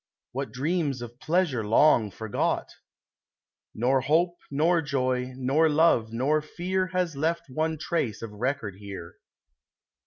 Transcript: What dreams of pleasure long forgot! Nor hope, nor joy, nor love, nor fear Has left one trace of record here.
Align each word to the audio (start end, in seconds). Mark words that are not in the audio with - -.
What 0.31 0.51
dreams 0.51 1.03
of 1.03 1.19
pleasure 1.19 1.63
long 1.63 2.09
forgot! 2.09 2.71
Nor 3.75 4.01
hope, 4.01 4.37
nor 4.49 4.81
joy, 4.81 5.33
nor 5.37 5.69
love, 5.69 6.11
nor 6.11 6.41
fear 6.41 6.87
Has 6.87 7.15
left 7.15 7.43
one 7.51 7.77
trace 7.77 8.23
of 8.23 8.31
record 8.31 8.77
here. 8.77 9.17